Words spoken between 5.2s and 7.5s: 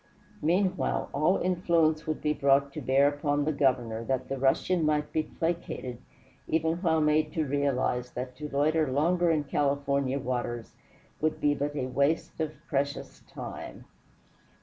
placated even while made to